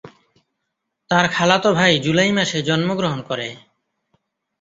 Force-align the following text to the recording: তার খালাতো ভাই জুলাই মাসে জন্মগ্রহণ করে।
তার 1.11 1.25
খালাতো 1.27 1.69
ভাই 1.73 1.93
জুলাই 1.99 2.31
মাসে 2.31 2.59
জন্মগ্রহণ 2.61 3.19
করে। 3.21 3.47